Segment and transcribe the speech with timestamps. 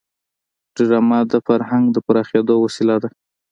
[0.75, 3.09] ډرامه د فرهنګ د پراخېدو وسیله ده